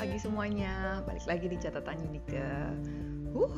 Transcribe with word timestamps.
pagi 0.00 0.16
semuanya. 0.16 1.04
Balik 1.04 1.28
lagi 1.28 1.46
di 1.52 1.60
catatan 1.60 2.00
Unika. 2.08 2.72
Uh, 3.36 3.52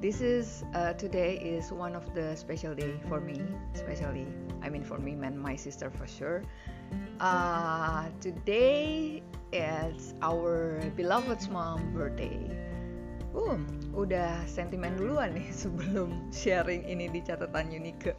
this 0.00 0.24
is 0.24 0.64
uh, 0.72 0.96
today 0.96 1.36
is 1.36 1.68
one 1.68 1.92
of 1.92 2.08
the 2.16 2.32
special 2.32 2.72
day 2.72 2.96
for 3.04 3.20
me, 3.20 3.36
especially. 3.76 4.24
I 4.64 4.72
mean 4.72 4.80
for 4.80 4.96
me 4.96 5.12
and 5.20 5.36
my 5.36 5.60
sister 5.60 5.92
for 5.92 6.08
sure. 6.08 6.40
Uh, 7.20 8.08
today 8.16 9.20
is 9.52 10.16
our 10.24 10.80
beloved 10.96 11.44
mom 11.52 11.92
birthday. 11.92 12.48
Uh, 13.36 13.60
udah 13.92 14.40
sentimen 14.48 14.96
duluan 14.96 15.36
nih 15.36 15.48
sebelum 15.62 16.32
sharing 16.32 16.84
ini 16.88 17.12
di 17.12 17.20
catatan 17.20 17.68
Unike. 17.68 18.16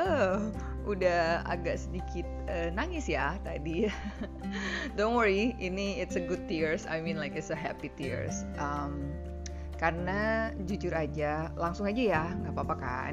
Uh, 0.00 0.48
udah 0.88 1.44
agak 1.44 1.76
sedikit 1.76 2.24
uh, 2.48 2.72
nangis 2.72 3.06
ya 3.10 3.36
tadi. 3.44 3.92
Don't 4.96 5.12
worry, 5.12 5.52
ini 5.60 6.00
it's 6.00 6.16
a 6.16 6.22
good 6.24 6.48
tears. 6.48 6.88
I 6.88 7.04
mean 7.04 7.20
like 7.20 7.36
it's 7.36 7.52
a 7.52 7.58
happy 7.58 7.92
tears. 7.94 8.48
Um, 8.56 9.12
karena 9.76 10.54
jujur 10.62 10.94
aja, 10.94 11.50
langsung 11.58 11.90
aja 11.90 12.02
ya, 12.02 12.24
nggak 12.38 12.54
apa-apa 12.54 12.76
kan. 12.78 13.12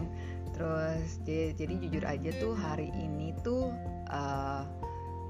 Terus 0.54 1.18
jadi, 1.26 1.58
jadi 1.58 1.74
jujur 1.82 2.04
aja 2.06 2.30
tuh 2.38 2.54
hari 2.54 2.94
ini 2.94 3.34
tuh 3.42 3.74
uh, 4.14 4.64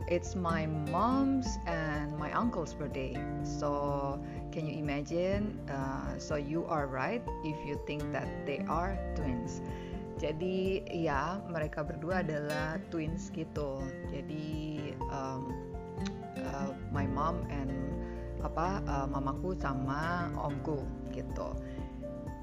it's 0.09 0.34
my 0.34 0.66
mom's 0.90 1.62
and 1.70 2.18
my 2.18 2.34
uncle's 2.34 2.73
birthday. 2.73 3.13
So 3.45 4.20
can 4.52 4.66
you 4.66 4.82
imagine? 4.82 5.54
Uh, 5.70 6.18
so 6.18 6.35
you 6.35 6.66
are 6.66 6.90
right 6.90 7.22
if 7.45 7.55
you 7.63 7.80
think 7.85 8.02
that 8.12 8.27
they 8.49 8.66
are 8.66 8.98
twins. 9.13 9.62
Jadi 10.20 10.84
ya 10.91 11.40
mereka 11.48 11.85
berdua 11.85 12.26
adalah 12.26 12.82
twins 12.91 13.32
gitu. 13.32 13.80
Jadi 14.12 14.91
um, 15.13 15.54
uh, 16.35 16.74
my 16.91 17.07
mom 17.07 17.46
and 17.54 17.71
apa 18.43 18.84
uh, 18.90 19.07
mamaku 19.07 19.55
sama 19.55 20.27
omku 20.35 20.84
gitu. 21.13 21.55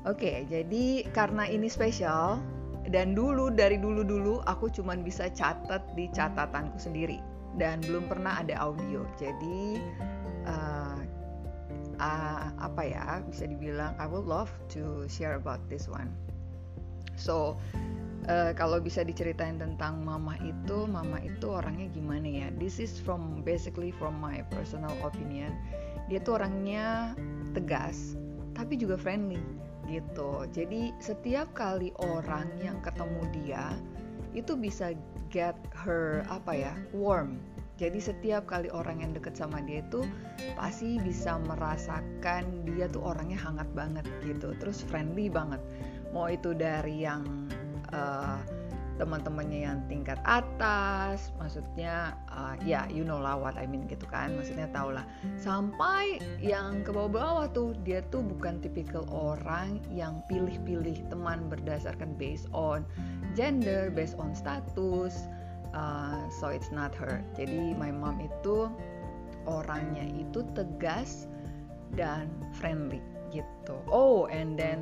Oke, 0.07 0.23
okay, 0.23 0.37
jadi 0.47 1.03
karena 1.11 1.51
ini 1.51 1.67
spesial 1.67 2.39
dan 2.95 3.19
dulu 3.19 3.51
dari 3.51 3.75
dulu-dulu 3.75 4.39
aku 4.47 4.71
cuman 4.71 5.03
bisa 5.03 5.27
catat 5.35 5.83
di 5.99 6.07
catatanku 6.15 6.79
sendiri 6.79 7.19
dan 7.57 7.81
belum 7.85 8.09
pernah 8.09 8.41
ada 8.41 8.57
audio. 8.61 9.05
Jadi 9.17 9.81
uh, 10.45 11.01
uh, 12.01 12.47
apa 12.61 12.83
ya 12.85 13.21
bisa 13.25 13.49
dibilang 13.49 13.97
I 13.97 14.07
would 14.09 14.29
love 14.29 14.53
to 14.77 15.05
share 15.09 15.37
about 15.37 15.61
this 15.69 15.89
one. 15.89 16.13
So 17.17 17.57
uh, 18.29 18.53
kalau 18.53 18.79
bisa 18.81 19.03
diceritain 19.03 19.57
tentang 19.57 20.05
mama 20.05 20.37
itu, 20.45 20.85
mama 20.85 21.19
itu 21.25 21.49
orangnya 21.49 21.89
gimana 21.93 22.29
ya? 22.29 22.49
This 22.61 22.77
is 22.77 23.01
from 23.01 23.41
basically 23.43 23.91
from 23.97 24.21
my 24.21 24.45
personal 24.53 24.93
opinion. 25.01 25.57
Dia 26.07 26.23
tuh 26.23 26.39
orangnya 26.39 27.17
tegas, 27.57 28.15
tapi 28.55 28.79
juga 28.79 29.01
friendly 29.01 29.41
gitu. 29.89 30.45
Jadi 30.51 30.93
setiap 30.99 31.55
kali 31.55 31.95
orang 32.03 32.47
yang 32.61 32.79
ketemu 32.83 33.23
dia 33.43 33.75
itu 34.37 34.53
bisa 34.55 34.93
get 35.33 35.57
her 35.73 36.23
apa 36.29 36.53
ya 36.53 36.75
warm. 36.93 37.41
Jadi 37.77 38.01
setiap 38.01 38.49
kali 38.49 38.73
orang 38.73 39.05
yang 39.05 39.13
deket 39.13 39.37
sama 39.37 39.61
dia 39.61 39.85
itu 39.85 40.01
pasti 40.57 40.97
bisa 41.01 41.37
merasakan 41.45 42.65
dia 42.65 42.89
tuh 42.89 43.05
orangnya 43.05 43.37
hangat 43.37 43.69
banget 43.77 44.09
gitu, 44.25 44.57
terus 44.57 44.81
friendly 44.89 45.29
banget 45.29 45.61
mau 46.17 46.33
itu 46.33 46.57
dari 46.57 47.05
yang 47.05 47.21
uh, 47.93 48.41
teman-temannya 48.97 49.61
yang 49.69 49.79
tingkat 49.89 50.17
atas, 50.25 51.33
maksudnya 51.37 52.17
uh, 52.33 52.57
ya 52.65 52.89
you 52.89 53.05
know 53.05 53.21
lah 53.21 53.37
what 53.37 53.57
I 53.57 53.69
mean 53.69 53.85
gitu 53.89 54.09
kan, 54.09 54.33
maksudnya 54.37 54.69
tau 54.73 54.93
lah. 54.93 55.05
Sampai 55.37 56.21
yang 56.41 56.81
ke 56.85 56.91
bawah-bawah 56.93 57.53
tuh 57.53 57.77
dia 57.85 58.01
tuh 58.09 58.25
bukan 58.25 58.61
tipikal 58.65 59.05
orang 59.13 59.85
yang 59.93 60.25
pilih-pilih 60.29 61.05
teman 61.13 61.49
berdasarkan 61.53 62.17
based 62.17 62.49
on 62.57 62.85
gender, 63.37 63.93
based 63.93 64.17
on 64.17 64.33
status. 64.33 65.29
Uh, 65.77 66.25
so 66.33 66.49
it's 66.49 66.73
not 66.73 66.97
her. 66.97 67.21
Jadi 67.37 67.77
my 67.77 67.93
mom 67.93 68.17
itu 68.25 68.73
orangnya 69.45 70.09
itu 70.17 70.41
tegas 70.57 71.29
dan 71.95 72.33
friendly 72.57 73.05
gitu. 73.29 73.77
Oh 73.93 74.25
and 74.33 74.57
then 74.57 74.81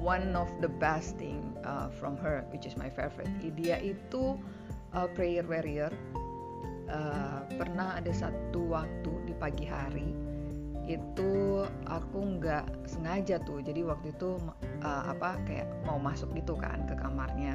one 0.00 0.32
of 0.38 0.48
the 0.62 0.70
best 0.80 1.18
thing 1.18 1.49
uh, 1.64 1.88
from 1.88 2.16
her, 2.18 2.44
which 2.52 2.66
is 2.66 2.76
my 2.76 2.88
favorite. 2.88 3.30
Dia 3.56 3.80
itu 3.80 4.38
uh, 4.94 5.08
prayer 5.12 5.44
warrior. 5.46 5.92
Uh, 6.90 7.46
pernah 7.54 8.02
ada 8.02 8.10
satu 8.10 8.66
waktu 8.66 9.12
di 9.22 9.34
pagi 9.38 9.62
hari 9.62 10.10
itu 10.90 11.62
aku 11.86 12.18
nggak 12.40 12.66
sengaja 12.90 13.38
tuh. 13.46 13.62
Jadi 13.62 13.86
waktu 13.86 14.10
itu 14.10 14.42
uh, 14.82 15.02
apa 15.06 15.38
kayak 15.46 15.70
mau 15.86 16.02
masuk 16.02 16.34
gitu 16.34 16.58
kan 16.58 16.82
ke 16.90 16.98
kamarnya. 16.98 17.54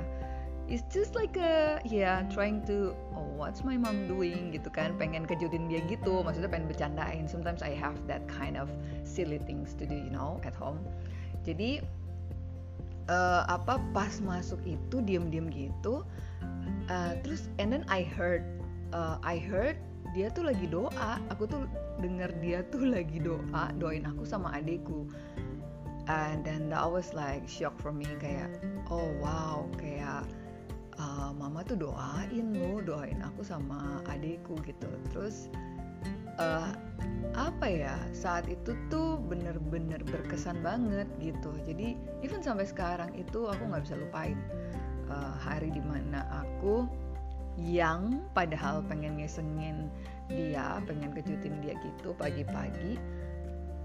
It's 0.65 0.81
just 0.89 1.13
like 1.13 1.37
a 1.37 1.77
yeah 1.85 2.25
trying 2.33 2.65
to 2.65 2.97
oh 3.13 3.29
what's 3.37 3.61
my 3.61 3.77
mom 3.77 4.07
doing 4.07 4.55
gitu 4.55 4.71
kan. 4.71 4.95
Pengen 4.95 5.27
kejutin 5.27 5.67
dia 5.67 5.83
gitu. 5.85 6.23
Maksudnya 6.23 6.47
pengen 6.47 6.71
bercandain. 6.71 7.27
Sometimes 7.27 7.59
I 7.59 7.75
have 7.75 7.99
that 8.07 8.23
kind 8.31 8.55
of 8.55 8.71
silly 9.03 9.37
things 9.43 9.75
to 9.77 9.83
do 9.83 9.93
you 9.93 10.09
know 10.09 10.39
at 10.47 10.55
home. 10.55 10.79
Jadi 11.43 11.83
uh, 13.09 13.43
apa 13.49 13.81
pas 13.93 14.13
masuk 14.23 14.59
itu 14.65 15.01
diem-diem 15.03 15.49
gitu 15.51 16.05
uh, 16.89 17.13
terus 17.25 17.49
and 17.57 17.73
then 17.73 17.83
I 17.89 18.05
heard 18.05 18.45
uh, 18.93 19.17
I 19.21 19.41
heard 19.41 19.77
dia 20.15 20.31
tuh 20.31 20.47
lagi 20.47 20.71
doa. 20.71 21.19
Aku 21.35 21.43
tuh 21.43 21.67
denger 21.99 22.31
dia 22.39 22.63
tuh 22.71 22.87
lagi 22.95 23.19
doa 23.19 23.75
doain 23.75 24.07
aku 24.07 24.23
sama 24.23 24.55
adekku. 24.55 25.03
And 26.07 26.45
then 26.45 26.69
that 26.71 26.87
was 26.87 27.11
like 27.11 27.43
shock 27.49 27.75
for 27.83 27.91
me. 27.91 28.07
Kayak 28.23 28.55
oh 28.87 29.11
wow. 29.19 29.67
Kayak 29.75 30.23
uh, 30.95 31.35
mama 31.35 31.67
tuh 31.67 31.75
doain 31.75 32.55
lo 32.55 32.79
doain 32.79 33.19
aku 33.19 33.43
sama 33.43 33.99
adekku 34.07 34.55
gitu. 34.63 34.87
Terus 35.11 35.51
uh, 36.39 36.71
apa 37.35 37.67
ya 37.67 37.95
saat 38.15 38.47
itu 38.47 38.73
tuh 38.87 39.19
bener-bener 39.19 39.99
berkesan 40.07 40.63
banget 40.63 41.07
gitu. 41.19 41.51
Jadi 41.67 41.99
even 42.23 42.39
sampai 42.39 42.63
sekarang 42.63 43.11
itu 43.15 43.51
aku 43.51 43.67
nggak 43.67 43.83
bisa 43.83 43.99
lupain 43.99 44.39
uh, 45.11 45.35
hari 45.35 45.67
di 45.71 45.83
mana 45.83 46.23
aku 46.31 46.87
yang 47.59 48.23
padahal 48.35 48.83
pengen 48.87 49.19
ngesengin 49.19 49.87
dia 50.27 50.83
pengen 50.83 51.15
kejutin 51.15 51.55
dia 51.63 51.71
gitu 51.79 52.11
pagi-pagi 52.19 52.99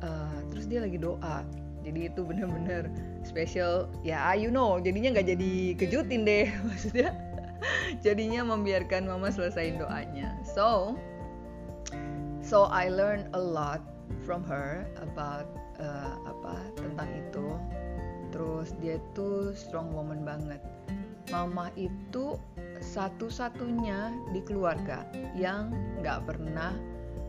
uh, 0.02 0.38
terus 0.50 0.70
dia 0.70 0.86
lagi 0.86 0.96
doa. 0.96 1.42
Jadi 1.80 2.12
itu 2.12 2.20
bener-bener 2.22 2.92
special. 3.24 3.88
Ya 4.04 4.36
you 4.36 4.52
know 4.52 4.78
jadinya 4.78 5.18
nggak 5.18 5.28
jadi 5.36 5.52
kejutin 5.74 6.22
deh. 6.22 6.46
Maksudnya 6.68 7.16
jadinya 8.04 8.46
membiarkan 8.46 9.10
mama 9.10 9.32
selesaiin 9.32 9.80
doanya. 9.80 10.38
So 10.44 10.94
so 12.50 12.66
I 12.66 12.90
learned 12.90 13.30
a 13.30 13.38
lot 13.38 13.78
from 14.26 14.42
her 14.50 14.82
about 14.98 15.46
uh, 15.78 16.18
apa 16.26 16.58
tentang 16.74 17.06
itu. 17.14 17.46
Terus 18.34 18.74
dia 18.82 18.98
tuh 19.14 19.54
strong 19.54 19.94
woman 19.94 20.26
banget. 20.26 20.58
Mama 21.30 21.70
itu 21.78 22.34
satu-satunya 22.82 24.10
di 24.34 24.42
keluarga 24.42 25.06
yang 25.38 25.70
nggak 26.02 26.26
pernah 26.26 26.74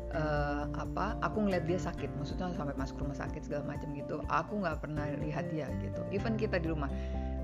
uh, 0.09 0.65
apa 0.73 1.21
aku 1.21 1.45
ngeliat 1.45 1.69
dia 1.69 1.77
sakit. 1.77 2.09
Maksudnya 2.17 2.49
sampai 2.57 2.73
masuk 2.73 3.05
rumah 3.05 3.13
sakit 3.13 3.45
segala 3.45 3.77
macam 3.77 3.93
gitu. 3.93 4.25
Aku 4.25 4.57
nggak 4.65 4.81
pernah 4.81 5.05
lihat 5.21 5.53
dia 5.53 5.69
gitu. 5.85 6.01
Even 6.09 6.33
kita 6.33 6.57
di 6.57 6.73
rumah 6.73 6.89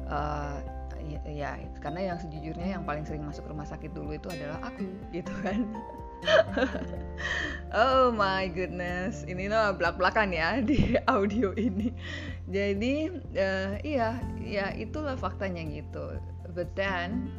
uh, 0.09 0.57
ya, 1.05 1.21
ya 1.29 1.51
karena 1.77 2.13
yang 2.13 2.17
sejujurnya 2.17 2.67
yang 2.77 2.83
paling 2.83 3.05
sering 3.05 3.21
masuk 3.21 3.45
rumah 3.45 3.69
sakit 3.69 3.93
dulu 3.93 4.17
itu 4.17 4.27
adalah 4.33 4.59
aku 4.65 4.85
gitu 5.13 5.31
kan 5.45 5.61
oh 7.73 8.13
my 8.13 8.47
goodness, 8.47 9.27
ini 9.27 9.51
loh 9.51 9.75
belak-belakan 9.75 10.31
ya 10.31 10.59
di 10.63 10.95
audio 11.15 11.51
ini. 11.57 11.91
Jadi 12.47 13.11
uh, 13.35 13.75
iya, 13.83 14.21
ya 14.39 14.71
itulah 14.75 15.19
faktanya 15.19 15.63
gitu. 15.67 16.19
But 16.55 16.71
then 16.79 17.31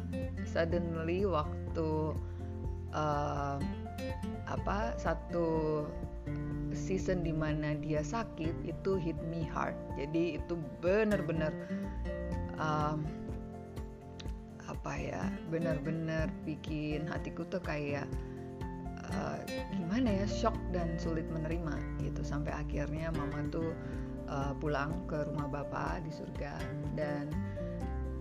suddenly 0.45 1.25
waktu 1.25 2.13
uh, 2.93 3.57
apa 4.49 4.97
satu 4.97 5.85
season 6.71 7.25
di 7.25 7.33
mana 7.33 7.73
dia 7.77 8.05
sakit 8.05 8.53
itu 8.65 8.91
hit 9.01 9.17
me 9.29 9.45
hard. 9.49 9.75
Jadi 9.97 10.37
itu 10.37 10.53
benar-benar 10.81 11.51
um, 12.61 13.05
apa 14.69 14.93
ya, 15.01 15.23
benar-benar 15.49 16.29
bikin 16.45 17.09
hatiku 17.09 17.41
tuh 17.49 17.61
kayak 17.65 18.05
uh, 19.13 19.39
gimana 19.73 20.23
ya 20.23 20.27
shock 20.29 20.55
dan 20.73 20.97
sulit 21.01 21.25
menerima 21.29 21.75
gitu. 22.01 22.21
Sampai 22.21 22.53
akhirnya 22.53 23.09
mama 23.13 23.45
tuh 23.49 23.73
uh, 24.29 24.53
pulang 24.57 25.05
ke 25.09 25.25
rumah 25.29 25.49
bapak 25.49 26.05
di 26.05 26.11
surga 26.13 26.55
dan 26.93 27.33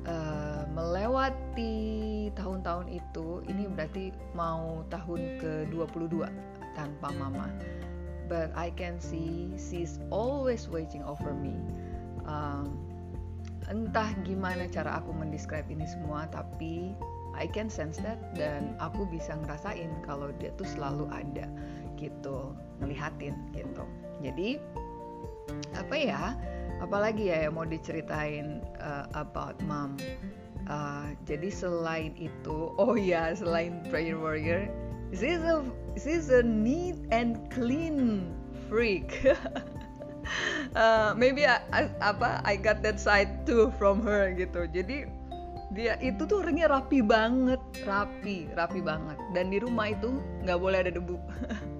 uh, 0.09 0.65
melewati 0.73 2.29
tahun-tahun 2.37 2.89
itu 2.89 3.45
ini 3.49 3.69
berarti 3.69 4.13
mau 4.33 4.83
tahun 4.89 5.41
ke 5.41 5.53
22 5.73 6.25
tanpa 6.77 7.09
mama. 7.17 7.49
But 8.29 8.53
I 8.53 8.69
can 8.77 9.01
see 9.01 9.57
she's 9.57 9.97
always 10.13 10.69
waiting 10.69 11.01
over 11.01 11.33
me. 11.33 11.57
Um, 12.29 12.77
entah 13.69 14.13
gimana 14.25 14.69
cara 14.69 15.01
aku 15.01 15.13
mendescribe 15.13 15.69
ini 15.69 15.85
semua 15.85 16.29
tapi 16.29 16.93
I 17.39 17.47
can 17.47 17.71
sense 17.71 18.03
that 18.03 18.19
dan 18.35 18.75
aku 18.83 19.07
bisa 19.07 19.39
ngerasain 19.39 19.95
kalau 20.03 20.35
dia 20.43 20.51
tuh 20.59 20.67
selalu 20.67 21.07
ada 21.15 21.47
gitu 21.95 22.53
ngelihatin 22.83 23.39
gitu. 23.55 23.87
Jadi 24.21 24.59
apa 25.79 25.95
ya 25.95 26.23
apalagi 26.83 27.31
ya 27.31 27.49
yang 27.49 27.55
mau 27.55 27.67
diceritain 27.67 28.67
uh, 28.83 29.07
about 29.15 29.57
mom. 29.65 29.95
Uh, 30.69 31.17
jadi 31.25 31.49
selain 31.49 32.13
itu 32.19 32.75
oh 32.83 32.99
ya 32.99 33.33
selain 33.33 33.81
prayer 33.89 34.19
warrior 34.19 34.69
she's 35.13 35.41
a 35.41 35.65
she's 35.97 36.29
a 36.29 36.43
neat 36.43 36.99
and 37.11 37.39
clean 37.51 38.29
freak. 38.69 39.25
Uh, 40.77 41.15
maybe 41.21 41.47
I, 41.47 41.61
I, 41.73 41.83
apa 42.05 42.43
I 42.45 42.57
got 42.57 42.85
that 42.85 43.01
side 43.01 43.47
too 43.49 43.73
from 43.81 44.05
her 44.05 44.33
gitu. 44.37 44.69
Jadi 44.69 45.09
dia 45.69 46.01
itu 46.01 46.25
tuh 46.25 46.41
orangnya 46.41 46.73
rapi 46.73 47.05
banget 47.05 47.61
rapi 47.85 48.49
rapi 48.57 48.81
banget. 48.81 49.19
Dan 49.37 49.53
di 49.53 49.61
rumah 49.61 49.93
itu 49.93 50.21
nggak 50.45 50.59
boleh 50.61 50.79
ada 50.81 50.93
debu. 50.93 51.17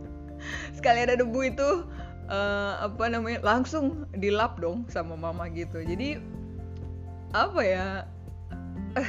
Sekali 0.77 1.09
ada 1.09 1.17
debu 1.17 1.41
itu 1.49 1.89
uh, 2.29 2.73
apa 2.85 3.05
namanya 3.09 3.41
langsung 3.41 4.05
dilap 4.13 4.61
dong 4.61 4.85
sama 4.93 5.17
mama 5.17 5.49
gitu. 5.49 5.81
Jadi 5.81 6.21
apa 7.33 7.61
ya 7.65 7.87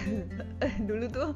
dulu 0.90 1.08
tuh 1.12 1.32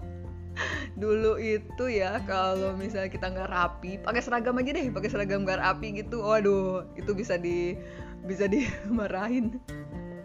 dulu 1.00 1.42
itu 1.42 1.86
ya 1.90 2.22
kalau 2.30 2.78
misalnya 2.78 3.10
kita 3.10 3.26
nggak 3.32 3.50
rapi 3.50 3.98
pakai 4.04 4.22
seragam 4.22 4.60
aja 4.62 4.70
deh 4.76 4.88
pakai 4.94 5.10
seragam 5.12 5.44
nggak 5.44 5.60
rapi 5.60 6.00
gitu. 6.00 6.24
Waduh 6.24 6.88
itu 6.96 7.12
bisa 7.12 7.36
di 7.36 7.76
bisa 8.24 8.48
dimarahin 8.54 9.60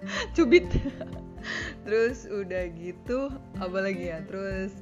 cubit. 0.37 0.67
Terus 1.87 2.29
udah 2.29 2.69
gitu 2.77 3.33
apalagi 3.61 4.13
ya? 4.13 4.21
Terus 4.27 4.73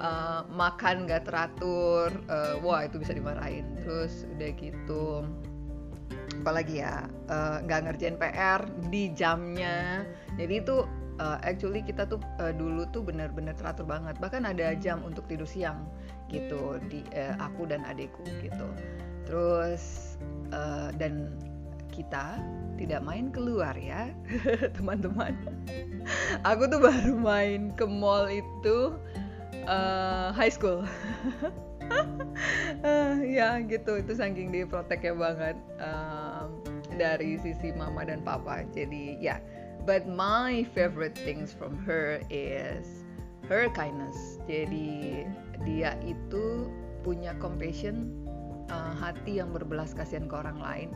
uh, 0.00 0.44
makan 0.52 1.08
gak 1.08 1.24
teratur 1.28 2.12
uh, 2.28 2.60
wah 2.60 2.84
itu 2.84 3.00
bisa 3.00 3.16
dimarahin. 3.16 3.64
Terus 3.80 4.28
udah 4.36 4.50
gitu 4.56 5.24
apalagi 6.44 6.84
ya? 6.84 7.06
Nggak 7.64 7.80
uh, 7.80 7.84
ngerjain 7.88 8.16
PR 8.20 8.60
di 8.90 9.12
jamnya. 9.16 10.04
Jadi 10.36 10.54
itu 10.60 10.84
uh, 11.20 11.38
actually 11.44 11.80
kita 11.84 12.08
tuh 12.08 12.20
uh, 12.40 12.52
dulu 12.54 12.88
tuh 12.90 13.04
bener-bener 13.04 13.52
teratur 13.56 13.84
banget. 13.84 14.16
Bahkan 14.18 14.42
ada 14.48 14.72
jam 14.78 15.00
untuk 15.04 15.26
tidur 15.30 15.48
siang 15.48 15.84
gitu 16.32 16.80
di 16.88 17.04
uh, 17.12 17.36
aku 17.38 17.68
dan 17.68 17.84
adikku 17.84 18.24
gitu. 18.40 18.68
Terus 19.28 20.16
uh, 20.50 20.90
dan 20.96 21.36
kita 21.92 22.40
tidak 22.80 23.04
main 23.04 23.28
keluar 23.30 23.76
ya 23.76 24.10
teman-teman. 24.76 25.36
Aku 26.42 26.66
tuh 26.66 26.80
baru 26.80 27.14
main 27.14 27.70
ke 27.76 27.84
mall 27.84 28.26
itu 28.26 28.96
uh, 29.68 30.32
high 30.34 30.50
school. 30.50 30.82
Uh, 32.82 33.20
ya 33.38 33.60
gitu 33.62 34.00
itu 34.00 34.12
saking 34.16 34.50
di 34.50 34.64
ya 34.66 35.12
banget 35.14 35.56
uh, 35.78 36.48
dari 36.96 37.36
sisi 37.38 37.70
mama 37.76 38.08
dan 38.08 38.24
papa. 38.24 38.64
Jadi 38.72 39.20
ya 39.20 39.36
yeah. 39.36 39.40
but 39.84 40.08
my 40.08 40.64
favorite 40.72 41.14
things 41.14 41.52
from 41.52 41.76
her 41.84 42.18
is 42.32 43.04
her 43.46 43.68
kindness. 43.76 44.40
Jadi 44.48 45.28
dia 45.62 45.94
itu 46.02 46.66
punya 47.06 47.36
compassion 47.38 48.10
uh, 48.72 48.94
hati 48.96 49.38
yang 49.38 49.54
berbelas 49.54 49.94
kasihan 49.94 50.26
ke 50.26 50.34
orang 50.34 50.58
lain 50.58 50.90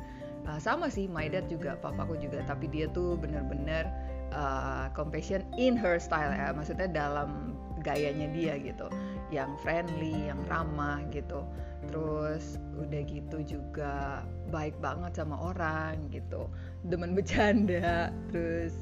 uh, 0.46 0.58
sama 0.62 0.86
sih 0.86 1.10
my 1.10 1.26
dad 1.26 1.50
juga 1.50 1.74
papaku 1.82 2.16
juga 2.22 2.40
tapi 2.46 2.70
dia 2.70 2.86
tuh 2.94 3.18
bener-bener 3.18 3.90
uh, 4.32 4.88
compassion 4.94 5.42
in 5.58 5.74
her 5.74 5.98
style 5.98 6.30
ya 6.30 6.54
maksudnya 6.54 6.88
dalam 6.88 7.54
gayanya 7.86 8.26
dia 8.34 8.58
gitu. 8.58 8.90
Yang 9.30 9.58
friendly 9.62 10.30
yang 10.30 10.42
ramah 10.50 11.02
gitu. 11.14 11.46
Terus 11.86 12.58
udah 12.74 13.02
gitu 13.06 13.38
juga 13.46 14.26
baik 14.50 14.74
banget 14.82 15.18
sama 15.22 15.38
orang 15.38 16.10
gitu. 16.10 16.50
Demen 16.86 17.14
bercanda 17.14 18.10
terus 18.30 18.74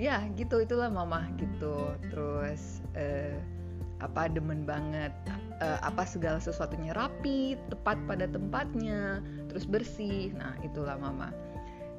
ya 0.00 0.24
gitu 0.36 0.64
itulah 0.64 0.88
mama 0.88 1.28
gitu. 1.36 1.92
Terus 2.08 2.80
uh, 2.96 3.36
apa 3.98 4.30
demen 4.30 4.62
banget 4.62 5.12
uh, 5.60 5.78
apa 5.82 6.06
segala 6.06 6.38
sesuatunya 6.38 6.94
rapi 6.94 7.58
tepat 7.70 7.98
pada 8.06 8.26
tempatnya 8.30 9.22
terus 9.50 9.66
bersih. 9.66 10.34
Nah 10.34 10.54
itulah 10.62 10.98
mama. 10.98 11.30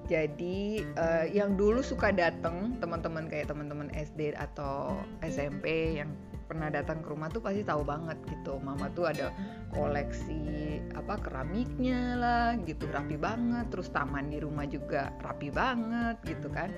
Jadi 0.10 0.82
uh, 0.98 1.30
yang 1.30 1.54
dulu 1.54 1.86
suka 1.86 2.10
datang 2.10 2.82
teman-teman 2.82 3.30
kayak 3.30 3.54
teman-teman 3.54 3.94
SD 3.94 4.34
atau 4.34 4.98
SMP 5.22 6.02
yang 6.02 6.10
pernah 6.50 6.74
datang 6.74 7.06
ke 7.06 7.14
rumah 7.14 7.30
tuh 7.30 7.46
pasti 7.46 7.62
tahu 7.62 7.86
banget 7.86 8.18
gitu. 8.26 8.58
Mama 8.58 8.90
tuh 8.98 9.06
ada 9.06 9.30
koleksi 9.70 10.82
apa 10.98 11.22
keramiknya 11.22 12.18
lah 12.18 12.58
gitu 12.66 12.90
rapi 12.90 13.22
banget. 13.22 13.70
Terus 13.70 13.94
taman 13.94 14.34
di 14.34 14.42
rumah 14.42 14.66
juga 14.66 15.14
rapi 15.22 15.54
banget 15.54 16.18
gitu 16.26 16.50
kan. 16.50 16.74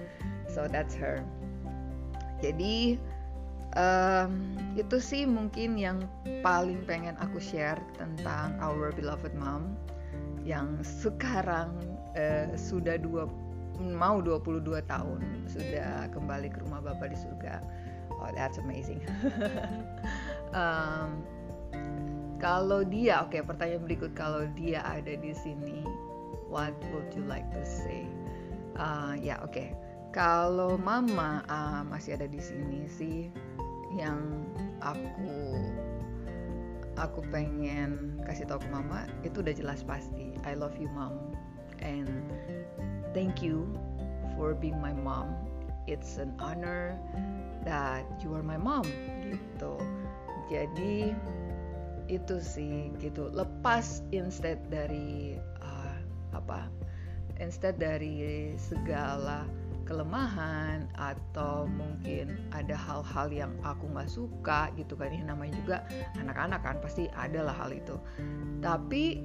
So 0.51 0.67
that's 0.67 0.91
her. 0.99 1.23
Jadi 2.43 2.99
um, 3.75 4.57
itu 4.79 4.97
sih 4.97 5.23
mungkin 5.27 5.75
yang 5.75 6.07
paling 6.41 6.83
pengen 6.87 7.15
aku 7.19 7.37
share 7.39 7.79
tentang 7.99 8.55
our 8.63 8.91
beloved 8.95 9.31
mom 9.35 9.75
yang 10.41 10.79
sekarang 10.81 11.77
uh, 12.17 12.49
sudah 12.57 12.97
dua 12.97 13.29
mau 13.81 14.21
22 14.21 14.61
tahun 14.85 15.21
sudah 15.49 16.05
kembali 16.13 16.53
ke 16.53 16.61
rumah 16.61 16.85
Bapak 16.85 17.09
di 17.09 17.17
surga. 17.17 17.65
Oh, 18.21 18.29
that's 18.37 18.61
amazing. 18.61 19.01
um, 20.53 21.25
kalau 22.37 22.85
dia, 22.85 23.25
oke, 23.25 23.33
okay, 23.33 23.41
pertanyaan 23.41 23.85
berikut 23.85 24.13
kalau 24.13 24.45
dia 24.53 24.85
ada 24.85 25.17
di 25.17 25.33
sini, 25.33 25.81
what 26.45 26.73
would 26.93 27.09
you 27.17 27.25
like 27.25 27.45
to 27.49 27.61
say? 27.65 28.05
Uh, 28.77 29.17
ya, 29.17 29.33
yeah, 29.33 29.37
oke. 29.41 29.53
Okay. 29.53 29.73
Kalau 30.11 30.75
Mama 30.75 31.39
uh, 31.47 31.87
masih 31.87 32.19
ada 32.19 32.27
di 32.27 32.43
sini 32.43 32.83
sih, 32.85 33.31
yang 33.95 34.47
aku 34.79 35.59
aku 36.99 37.23
pengen 37.33 38.19
kasih 38.27 38.45
tahu 38.45 38.61
ke 38.61 38.69
mama 38.69 39.09
itu 39.25 39.41
udah 39.41 39.55
jelas 39.55 39.81
pasti. 39.81 40.35
I 40.45 40.53
love 40.53 40.75
you 40.77 40.87
mom. 40.91 41.33
And 41.81 42.29
thank 43.15 43.41
you 43.41 43.65
for 44.37 44.53
being 44.53 44.77
my 44.77 44.93
mom. 44.93 45.33
It's 45.89 46.21
an 46.21 46.37
honor 46.37 46.93
that 47.65 48.05
you 48.21 48.33
are 48.37 48.45
my 48.45 48.57
mom 48.57 48.85
gitu. 49.25 49.81
Jadi 50.51 51.15
itu 52.11 52.35
sih 52.43 52.91
gitu. 53.01 53.31
Lepas 53.33 54.05
instead 54.13 54.61
dari 54.69 55.39
uh, 55.63 55.97
apa? 56.35 56.69
Instead 57.41 57.81
dari 57.81 58.53
segala 58.61 59.47
kelemahan 59.91 60.87
atau 60.95 61.67
mungkin 61.67 62.39
ada 62.55 62.79
hal-hal 62.79 63.27
yang 63.27 63.51
aku 63.67 63.91
nggak 63.91 64.07
suka 64.07 64.71
gitu 64.79 64.95
kan. 64.95 65.11
Ini 65.11 65.27
namanya 65.27 65.59
juga 65.59 65.77
anak-anak 66.15 66.63
kan 66.63 66.79
pasti 66.79 67.11
ada 67.11 67.43
lah 67.43 67.51
hal 67.51 67.75
itu. 67.75 67.99
Tapi 68.63 69.19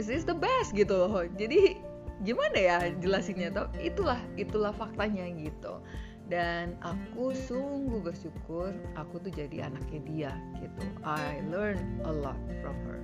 this 0.00 0.08
is 0.08 0.24
the 0.24 0.32
best 0.32 0.72
gitu 0.72 0.96
loh. 0.96 1.28
Jadi 1.36 1.76
gimana 2.24 2.56
ya 2.56 2.78
jelasinnya? 2.96 3.52
Tau 3.52 3.68
itulah 3.76 4.16
itulah 4.40 4.72
faktanya 4.72 5.28
gitu. 5.36 5.84
Dan 6.32 6.76
aku 6.80 7.36
sungguh 7.36 8.00
bersyukur 8.00 8.72
aku 8.96 9.20
tuh 9.20 9.32
jadi 9.32 9.68
anaknya 9.68 10.00
dia 10.08 10.32
gitu. 10.64 10.88
I 11.04 11.44
learn 11.52 12.00
a 12.08 12.12
lot 12.12 12.40
from 12.64 12.76
her. 12.88 13.00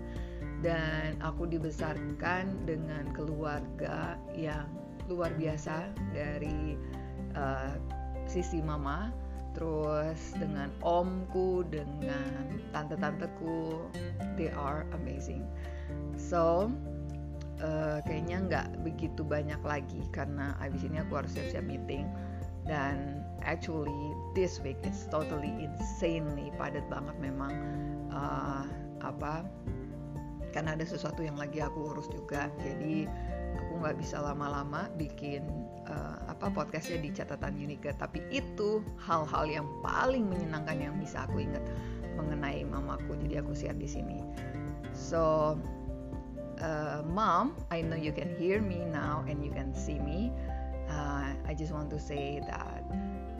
Dan 0.64 1.20
aku 1.20 1.44
dibesarkan 1.44 2.64
dengan 2.64 3.12
keluarga 3.12 4.16
yang 4.32 4.83
luar 5.08 5.32
biasa 5.36 5.92
dari 6.12 6.78
uh, 7.36 7.76
sisi 8.24 8.64
mama 8.64 9.12
terus 9.54 10.34
dengan 10.34 10.74
omku 10.82 11.62
dengan 11.70 12.58
tante-tanteku 12.74 13.86
they 14.34 14.50
are 14.50 14.82
amazing. 14.98 15.46
So 16.18 16.72
uh, 17.62 18.02
kayaknya 18.02 18.42
nggak 18.50 18.66
begitu 18.82 19.22
banyak 19.22 19.62
lagi 19.62 20.02
karena 20.10 20.58
abis 20.58 20.82
ini 20.82 20.98
aku 20.98 21.22
harus 21.22 21.32
siap-siap 21.38 21.62
meeting. 21.62 22.10
Dan 22.64 23.20
actually 23.44 24.16
this 24.32 24.58
week 24.64 24.80
it's 24.82 25.04
totally 25.12 25.52
insanely 25.60 26.48
padat 26.56 26.82
banget 26.88 27.14
memang 27.20 27.52
uh, 28.08 28.64
apa 29.04 29.44
karena 30.50 30.72
ada 30.78 30.86
sesuatu 30.86 31.22
yang 31.22 31.38
lagi 31.38 31.62
aku 31.62 31.94
urus 31.94 32.10
juga. 32.10 32.50
Jadi 32.58 33.06
aku 33.56 33.72
nggak 33.80 33.96
bisa 33.98 34.20
lama-lama 34.20 34.90
bikin 34.98 35.46
uh, 35.86 36.18
apa 36.28 36.50
podcastnya 36.50 37.00
di 37.00 37.10
catatan 37.14 37.54
Unika 37.56 37.94
tapi 37.96 38.22
itu 38.34 38.82
hal-hal 38.98 39.46
yang 39.46 39.66
paling 39.80 40.26
menyenangkan 40.26 40.78
yang 40.78 40.94
bisa 40.98 41.24
aku 41.24 41.42
ingat 41.42 41.62
mengenai 42.14 42.62
mamaku 42.66 43.18
jadi 43.26 43.42
aku 43.42 43.54
share 43.56 43.74
di 43.74 43.88
sini 43.90 44.22
so 44.94 45.54
uh, 46.60 47.02
mom, 47.06 47.56
I 47.70 47.80
know 47.80 47.96
you 47.96 48.12
can 48.12 48.34
hear 48.36 48.60
me 48.60 48.84
now 48.84 49.24
and 49.28 49.44
you 49.44 49.50
can 49.50 49.74
see 49.74 49.98
me. 49.98 50.32
Uh, 50.88 51.32
I 51.46 51.54
just 51.54 51.72
want 51.72 51.90
to 51.90 51.98
say 51.98 52.42
that 52.46 52.84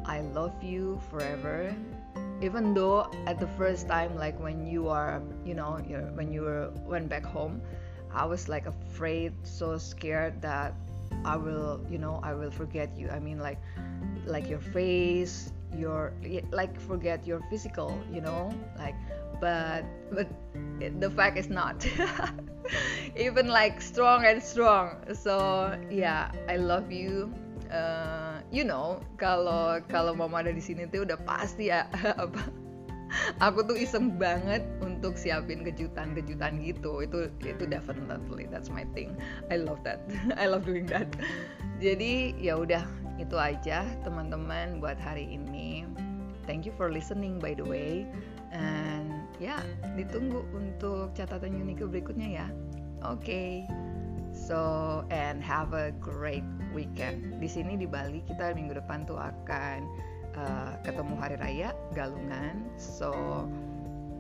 I 0.06 0.21
love 0.33 0.62
you 0.62 1.00
forever. 1.11 1.75
Even 2.42 2.75
though 2.75 3.06
at 3.26 3.38
the 3.38 3.47
first 3.56 3.88
time, 3.88 4.16
like 4.16 4.38
when 4.40 4.66
you 4.66 4.88
are, 4.88 5.23
you 5.44 5.54
know, 5.54 5.78
when 6.14 6.33
you 6.33 6.42
were 6.42 6.73
went 6.85 7.09
back 7.09 7.25
home, 7.25 7.62
I 8.14 8.25
was 8.25 8.49
like 8.49 8.66
afraid, 8.66 9.35
so 9.42 9.76
scared 9.78 10.40
that 10.42 10.75
I 11.25 11.37
will, 11.37 11.83
you 11.90 11.99
know, 11.99 12.21
I 12.23 12.33
will 12.35 12.50
forget 12.50 12.97
you. 12.97 13.11
I 13.11 13.18
mean, 13.18 13.38
like, 13.38 13.59
like 14.26 14.49
your 14.49 14.61
face, 14.61 15.52
your 15.75 16.14
like 16.50 16.78
forget 16.80 17.26
your 17.26 17.42
physical, 17.50 17.99
you 18.12 18.21
know, 18.21 18.50
like. 18.78 18.94
But 19.40 19.85
but 20.14 20.30
the 20.78 21.11
fact 21.11 21.37
is 21.37 21.50
not. 21.50 21.85
Even 23.16 23.49
like 23.49 23.83
strong 23.83 24.25
and 24.25 24.40
strong. 24.42 25.02
So 25.12 25.75
yeah, 25.90 26.30
I 26.49 26.56
love 26.56 26.90
you. 26.92 27.35
Uh, 27.66 28.38
you 28.54 28.62
know, 28.62 29.02
kalau 29.18 29.83
kalau 29.90 30.14
mama 30.14 30.47
ada 30.47 30.54
di 30.54 30.62
sini 30.62 30.87
tuh 30.87 31.02
udah 31.02 31.18
pasti 31.26 31.75
ya 31.75 31.90
apa 32.23 32.63
aku 33.39 33.65
tuh 33.67 33.77
iseng 33.79 34.17
banget 34.17 34.65
untuk 34.83 35.15
siapin 35.15 35.63
kejutan-kejutan 35.63 36.61
gitu. 36.63 37.05
Itu 37.05 37.31
itu 37.45 37.65
definitely 37.69 38.47
that's 38.49 38.69
my 38.71 38.87
thing. 38.97 39.15
I 39.49 39.61
love 39.61 39.83
that. 39.87 40.05
I 40.41 40.51
love 40.51 40.67
doing 40.67 40.89
that. 40.91 41.09
Jadi 41.79 42.39
ya 42.39 42.59
udah 42.59 42.85
itu 43.17 43.37
aja 43.39 43.87
teman-teman 44.03 44.83
buat 44.83 44.99
hari 44.99 45.27
ini. 45.29 45.89
Thank 46.45 46.69
you 46.69 46.75
for 46.77 46.93
listening 46.93 47.41
by 47.41 47.57
the 47.57 47.65
way. 47.65 48.05
And 48.55 49.27
ya 49.43 49.59
ditunggu 49.99 50.47
untuk 50.55 51.17
catatan 51.17 51.57
Unique 51.57 51.83
berikutnya 51.85 52.45
ya. 52.45 52.47
Oke. 53.05 53.21
Okay. 53.21 53.51
so 54.35 55.07
and 55.15 55.39
have 55.41 55.73
a 55.73 55.95
great 56.03 56.45
weekend. 56.75 57.39
Di 57.39 57.47
sini 57.47 57.79
di 57.79 57.87
Bali 57.87 58.21
kita 58.27 58.53
minggu 58.53 58.75
depan 58.75 59.07
tuh 59.07 59.17
akan 59.17 59.87
uh, 60.38 60.75
ketemu 60.83 61.14
hari 61.19 61.37
raya 61.38 61.71
Galungan. 61.95 62.67
So 62.76 63.12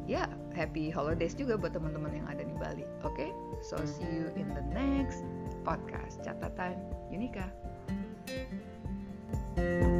ya 0.04 0.24
yeah, 0.24 0.28
happy 0.52 0.92
holidays 0.92 1.32
juga 1.32 1.56
buat 1.56 1.72
teman-teman 1.72 2.12
yang 2.12 2.26
ada 2.28 2.44
di 2.44 2.54
Bali 2.60 2.84
oke? 3.02 3.16
Okay? 3.16 3.30
so 3.64 3.80
see 3.88 4.04
you 4.04 4.28
in 4.36 4.52
the 4.52 4.64
next 4.76 5.24
podcast. 5.64 6.20
Catatan 6.20 6.76
Unika 7.08 7.48
thank 9.56 9.84
you 9.84 9.93